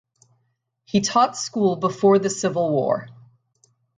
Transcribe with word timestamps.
He 0.83 1.01
taught 1.01 1.37
school 1.37 1.75
before 1.75 2.17
the 2.17 2.31
Civil 2.31 2.71
War. 2.71 3.09